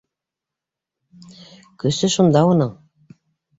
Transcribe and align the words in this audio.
Көсө 1.85 2.11
шунда 2.17 2.45
уның! 2.57 2.75